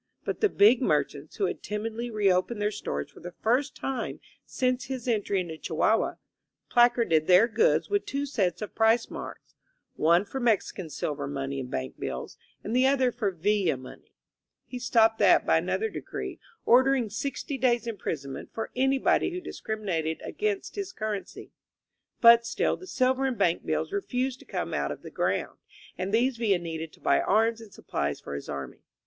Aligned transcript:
But 0.25 0.41
the 0.41 0.49
big 0.49 0.81
merchants, 0.81 1.35
who 1.35 1.45
had 1.45 1.61
timidly 1.61 2.09
reopened 2.09 2.59
their 2.59 2.71
stores 2.71 3.11
for 3.11 3.19
the 3.19 3.35
first 3.43 3.75
time 3.75 4.19
since 4.43 4.85
his 4.85 5.07
entry 5.07 5.39
into 5.41 5.59
Chihuahua^ 5.59 6.17
placarded 6.71 7.27
their 7.27 7.47
goods 7.47 7.87
with 7.87 8.07
two 8.07 8.25
sets 8.25 8.63
of 8.63 8.73
price 8.73 9.11
marks— 9.11 9.53
one 9.97 10.25
for 10.25 10.39
Mexican 10.39 10.89
silver 10.89 11.27
money 11.27 11.59
and 11.59 11.69
bank 11.69 11.99
bills, 11.99 12.35
and 12.63 12.75
the 12.75 12.85
124 12.85 13.27
A 13.27 13.31
PEON 13.33 13.37
IN 13.37 13.43
POLITICS 13.43 13.69
other 13.69 13.77
for 13.77 13.77
*Villa 13.77 13.77
money.' 13.77 14.13
He 14.65 14.79
stopped 14.79 15.19
that 15.19 15.45
by 15.45 15.59
another 15.59 15.89
decree, 15.91 16.39
ordering 16.65 17.11
sixty 17.11 17.59
days' 17.59 17.85
imprisonment 17.85 18.49
for 18.51 18.71
anybody 18.75 19.29
who 19.29 19.39
discriminated 19.39 20.19
against 20.25 20.75
his 20.75 20.91
currency. 20.91 21.51
But 22.19 22.47
still 22.47 22.75
the 22.75 22.87
silver 22.87 23.27
and 23.27 23.37
bank 23.37 23.67
bills 23.67 23.91
refused 23.93 24.39
to 24.39 24.45
come 24.45 24.73
out 24.73 24.91
of 24.91 25.03
the 25.03 25.11
ground, 25.11 25.59
and 25.95 26.11
these 26.11 26.37
Villa 26.37 26.57
needed 26.57 26.91
to 26.93 26.99
buy 26.99 27.21
arms 27.21 27.61
and 27.61 27.71
supplies 27.71 28.19
for 28.19 28.33
his 28.33 28.49
army. 28.49 28.81